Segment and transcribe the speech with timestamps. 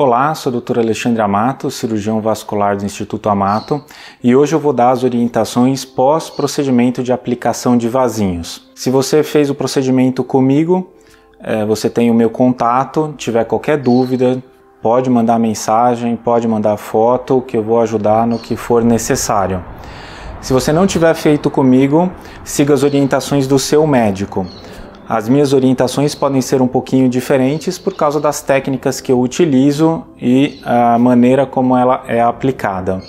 [0.00, 0.78] Olá, sou o Dr.
[0.78, 3.82] Alexandre Amato, cirurgião vascular do Instituto Amato,
[4.22, 8.70] e hoje eu vou dar as orientações pós-procedimento de aplicação de vasinhos.
[8.76, 10.88] Se você fez o procedimento comigo,
[11.40, 14.40] é, você tem o meu contato, tiver qualquer dúvida,
[14.80, 19.64] pode mandar mensagem, pode mandar foto, que eu vou ajudar no que for necessário.
[20.40, 22.08] Se você não tiver feito comigo,
[22.44, 24.46] siga as orientações do seu médico.
[25.08, 30.04] As minhas orientações podem ser um pouquinho diferentes por causa das técnicas que eu utilizo
[30.20, 33.00] e a maneira como ela é aplicada.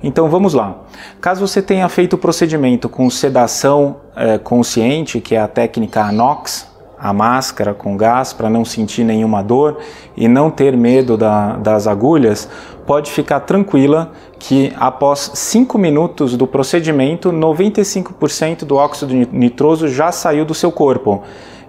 [0.00, 0.82] Então vamos lá.
[1.20, 6.68] Caso você tenha feito o procedimento com sedação é, consciente, que é a técnica ANOX,
[7.02, 9.78] a máscara com gás para não sentir nenhuma dor
[10.16, 12.48] e não ter medo da, das agulhas,
[12.86, 20.44] pode ficar tranquila que após 5 minutos do procedimento, 95% do óxido nitroso já saiu
[20.44, 21.22] do seu corpo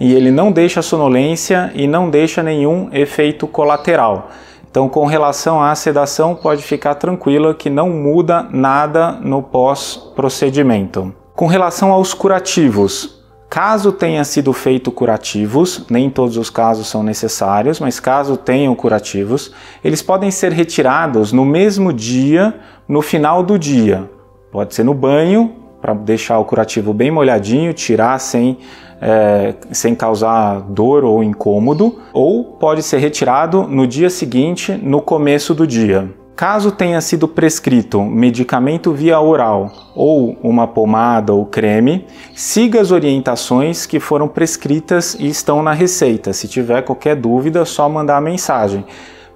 [0.00, 4.30] e ele não deixa sonolência e não deixa nenhum efeito colateral.
[4.68, 11.12] Então, com relação à sedação, pode ficar tranquila que não muda nada no pós-procedimento.
[11.34, 13.19] Com relação aos curativos,
[13.50, 19.52] Caso tenha sido feito curativos, nem todos os casos são necessários, mas caso tenham curativos,
[19.82, 22.54] eles podem ser retirados no mesmo dia,
[22.86, 24.08] no final do dia.
[24.52, 28.56] Pode ser no banho, para deixar o curativo bem molhadinho, tirar sem,
[29.00, 35.54] é, sem causar dor ou incômodo, ou pode ser retirado no dia seguinte, no começo
[35.56, 36.08] do dia.
[36.40, 43.84] Caso tenha sido prescrito medicamento via oral ou uma pomada ou creme, siga as orientações
[43.84, 46.32] que foram prescritas e estão na receita.
[46.32, 48.86] Se tiver qualquer dúvida, é só mandar a mensagem.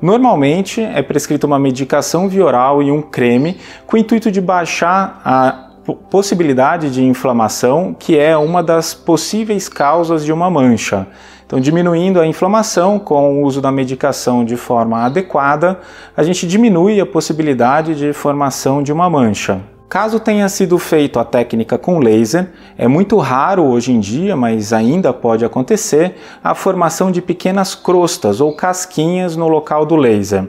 [0.01, 5.21] Normalmente é prescrita uma medicação via oral e um creme com o intuito de baixar
[5.23, 11.07] a possibilidade de inflamação, que é uma das possíveis causas de uma mancha.
[11.47, 15.79] Então, diminuindo a inflamação com o uso da medicação de forma adequada,
[16.17, 19.61] a gente diminui a possibilidade de formação de uma mancha.
[19.89, 24.73] Caso tenha sido feito a técnica com laser, é muito raro hoje em dia, mas
[24.73, 30.49] ainda pode acontecer, a formação de pequenas crostas ou casquinhas no local do laser.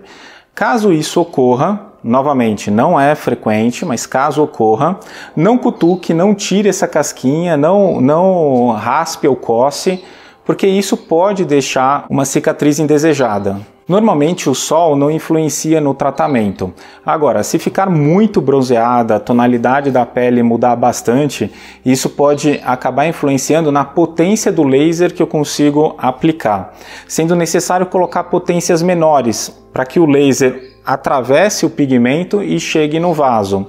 [0.55, 4.99] Caso isso ocorra, novamente não é frequente, mas caso ocorra,
[5.35, 10.03] não cutuque, não tire essa casquinha, não, não raspe ou coce,
[10.45, 13.59] porque isso pode deixar uma cicatriz indesejada.
[13.87, 16.73] Normalmente o sol não influencia no tratamento.
[17.05, 21.51] Agora, se ficar muito bronzeada, a tonalidade da pele mudar bastante,
[21.85, 26.73] isso pode acabar influenciando na potência do laser que eu consigo aplicar,
[27.07, 33.13] sendo necessário colocar potências menores para que o laser atravesse o pigmento e chegue no
[33.13, 33.67] vaso.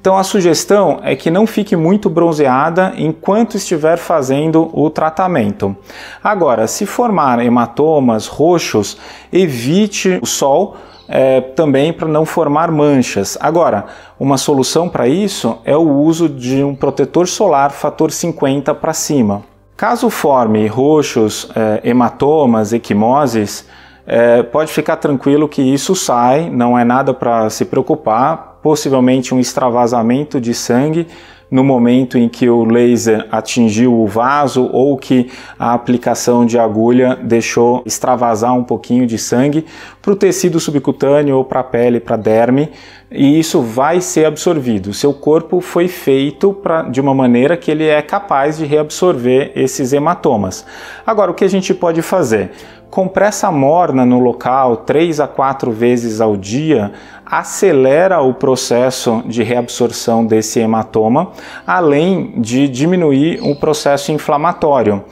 [0.00, 5.76] Então a sugestão é que não fique muito bronzeada enquanto estiver fazendo o tratamento.
[6.22, 8.96] Agora, se formar hematomas roxos,
[9.32, 10.76] evite o sol
[11.08, 13.36] é, também para não formar manchas.
[13.40, 13.86] Agora,
[14.20, 19.42] uma solução para isso é o uso de um protetor solar fator 50 para cima.
[19.76, 23.64] Caso forme roxos, é, hematomas, equimoses,
[24.10, 29.38] é, pode ficar tranquilo que isso sai, não é nada para se preocupar, possivelmente um
[29.38, 31.06] extravasamento de sangue
[31.50, 37.18] no momento em que o laser atingiu o vaso ou que a aplicação de agulha
[37.22, 39.64] deixou extravasar um pouquinho de sangue
[40.02, 42.70] para o tecido subcutâneo ou para a pele, para a derme,
[43.10, 44.92] e isso vai ser absorvido.
[44.92, 49.92] Seu corpo foi feito pra, de uma maneira que ele é capaz de reabsorver esses
[49.92, 50.66] hematomas.
[51.06, 52.50] Agora, o que a gente pode fazer?
[52.90, 56.92] Compressa morna no local três a quatro vezes ao dia
[57.24, 61.32] acelera o processo de reabsorção desse hematoma,
[61.66, 65.04] além de diminuir o processo inflamatório.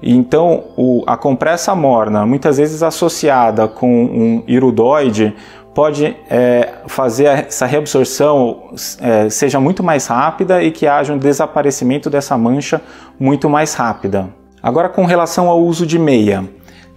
[0.00, 5.34] Então, o, a compressa morna, muitas vezes associada com um iridoide,
[5.74, 8.70] pode é, fazer essa reabsorção
[9.00, 12.80] é, seja muito mais rápida e que haja um desaparecimento dessa mancha
[13.18, 14.28] muito mais rápida.
[14.62, 16.44] Agora, com relação ao uso de meia.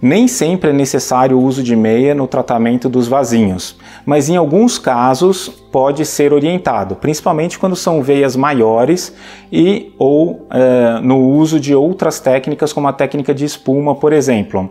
[0.00, 3.76] Nem sempre é necessário o uso de meia no tratamento dos vasinhos,
[4.06, 9.12] mas em alguns casos pode ser orientado, principalmente quando são veias maiores
[9.50, 14.70] e ou é, no uso de outras técnicas, como a técnica de espuma, por exemplo.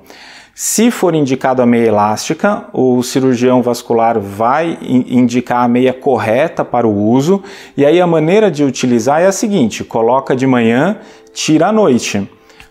[0.56, 6.88] Se for indicado a meia elástica, o cirurgião vascular vai indicar a meia correta para
[6.88, 7.44] o uso,
[7.75, 10.98] e aí a maneira de utilizar é a seguinte: coloca de manhã,
[11.31, 12.28] tira à noite.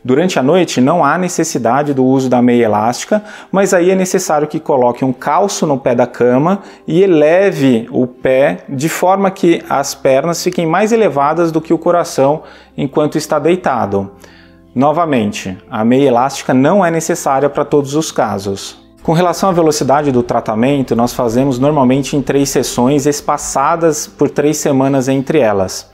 [0.06, 4.46] Durante a noite não há necessidade do uso da meia elástica, mas aí é necessário
[4.46, 9.64] que coloque um calço no pé da cama e eleve o pé de forma que
[9.68, 12.44] as pernas fiquem mais elevadas do que o coração
[12.76, 14.12] enquanto está deitado.
[14.72, 18.78] Novamente, a meia elástica não é necessária para todos os casos.
[19.02, 24.56] Com relação à velocidade do tratamento, nós fazemos normalmente em três sessões espaçadas por três
[24.58, 25.90] semanas entre elas.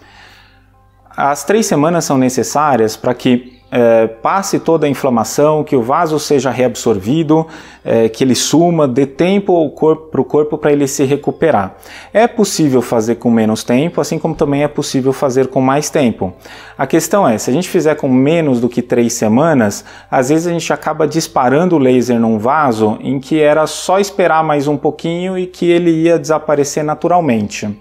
[1.17, 6.19] As três semanas são necessárias para que é, passe toda a inflamação, que o vaso
[6.19, 7.47] seja reabsorvido,
[7.83, 9.71] é, que ele suma, dê tempo
[10.11, 11.75] para o corpo para ele se recuperar.
[12.13, 16.35] É possível fazer com menos tempo, assim como também é possível fazer com mais tempo.
[16.77, 20.47] A questão é, se a gente fizer com menos do que três semanas, às vezes
[20.47, 24.77] a gente acaba disparando o laser num vaso em que era só esperar mais um
[24.77, 27.75] pouquinho e que ele ia desaparecer naturalmente.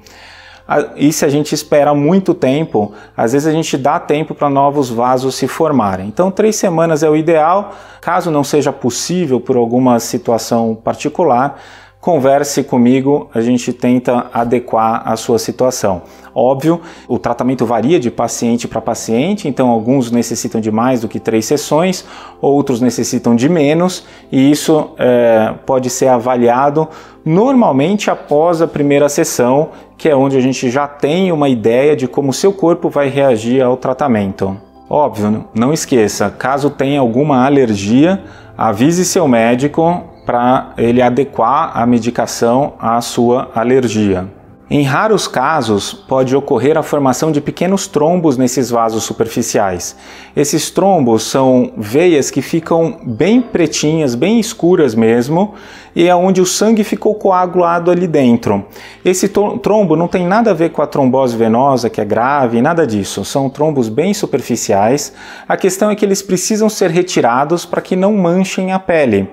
[0.96, 4.90] E se a gente espera muito tempo, às vezes a gente dá tempo para novos
[4.90, 6.08] vasos se formarem.
[6.08, 7.74] Então, três semanas é o ideal.
[8.00, 11.60] Caso não seja possível por alguma situação particular,
[12.02, 16.02] converse comigo, a gente tenta adequar a sua situação.
[16.34, 21.20] Óbvio, o tratamento varia de paciente para paciente, então alguns necessitam de mais do que
[21.20, 22.04] três sessões,
[22.42, 26.88] outros necessitam de menos, e isso é, pode ser avaliado
[27.24, 32.08] normalmente após a primeira sessão, que é onde a gente já tem uma ideia de
[32.08, 34.58] como seu corpo vai reagir ao tratamento.
[34.90, 38.24] Óbvio, não esqueça, caso tenha alguma alergia,
[38.58, 44.28] avise seu médico para ele adequar a medicação à sua alergia.
[44.74, 49.98] Em raros casos, pode ocorrer a formação de pequenos trombos nesses vasos superficiais.
[50.34, 55.56] Esses trombos são veias que ficam bem pretinhas, bem escuras mesmo,
[55.94, 58.66] e é onde o sangue ficou coagulado ali dentro.
[59.04, 62.88] Esse trombo não tem nada a ver com a trombose venosa, que é grave, nada
[62.88, 63.26] disso.
[63.26, 65.12] São trombos bem superficiais.
[65.50, 69.30] A questão é que eles precisam ser retirados para que não manchem a pele.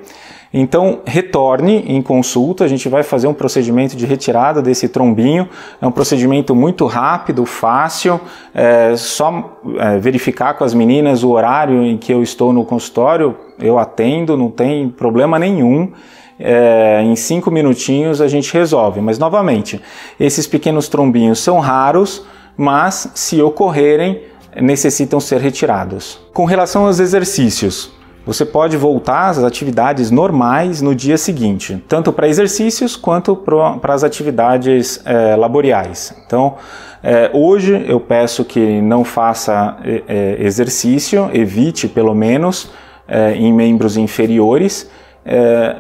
[0.53, 5.49] Então, retorne em consulta, a gente vai fazer um procedimento de retirada desse trombinho.
[5.81, 8.19] É um procedimento muito rápido, fácil,
[8.55, 13.37] é só é, verificar com as meninas o horário em que eu estou no consultório,
[13.59, 15.93] eu atendo, não tem problema nenhum.
[16.41, 19.01] É, em cinco minutinhos a gente resolve.
[19.03, 19.81] Mas, novamente,
[20.19, 22.25] esses pequenos trombinhos são raros,
[22.57, 24.23] mas se ocorrerem,
[24.57, 26.19] necessitam ser retirados.
[26.33, 27.98] Com relação aos exercícios,
[28.29, 34.05] você pode voltar às atividades normais no dia seguinte, tanto para exercícios quanto para as
[34.05, 36.13] atividades é, laboriais.
[36.27, 36.57] Então,
[37.03, 42.71] é, hoje eu peço que não faça é, exercício, evite pelo menos
[43.37, 44.91] em membros inferiores,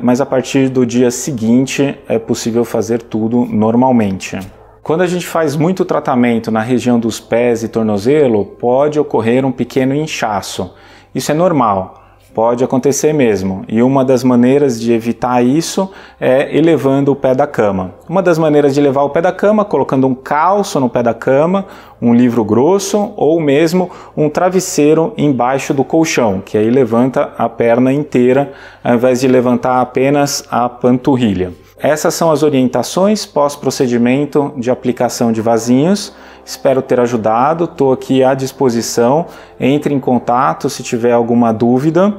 [0.00, 4.38] mas a partir do dia seguinte é possível fazer tudo normalmente.
[4.82, 9.52] Quando a gente faz muito tratamento na região dos pés e tornozelo, pode ocorrer um
[9.52, 10.72] pequeno inchaço.
[11.14, 12.07] Isso é normal.
[12.38, 15.90] Pode acontecer mesmo, e uma das maneiras de evitar isso
[16.20, 17.94] é elevando o pé da cama.
[18.08, 21.12] Uma das maneiras de levar o pé da cama, colocando um calço no pé da
[21.12, 21.67] cama,
[22.00, 27.93] um livro grosso ou mesmo um travesseiro embaixo do colchão, que aí levanta a perna
[27.93, 28.52] inteira
[28.84, 31.52] ao invés de levantar apenas a panturrilha.
[31.80, 36.12] Essas são as orientações pós-procedimento de aplicação de vasinhos.
[36.44, 39.26] Espero ter ajudado, estou aqui à disposição.
[39.60, 42.16] Entre em contato se tiver alguma dúvida.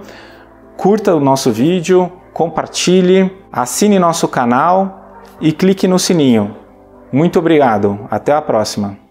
[0.78, 6.56] Curta o nosso vídeo, compartilhe, assine nosso canal e clique no sininho.
[7.12, 9.09] Muito obrigado, até a próxima.